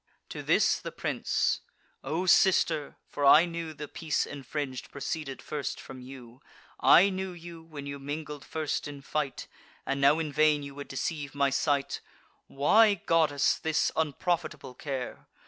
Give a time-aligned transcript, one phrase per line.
[0.29, 1.61] To this, the prince:
[2.03, 6.41] "O sister—for I knew The peace infring'd proceeded first from you;
[6.79, 9.45] I knew you, when you mingled first in fight;
[9.85, 12.01] And now in vain you would deceive my sight—
[12.47, 15.27] Why, goddess, this unprofitable care?